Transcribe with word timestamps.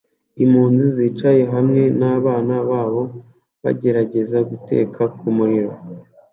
Impunzi 0.43 0.85
zicaye 0.95 1.43
hamwe 1.53 1.81
nabana 1.99 2.55
babo 2.69 3.03
bagerageza 3.63 4.37
guteka 4.49 5.01
mumuriro 5.21 5.71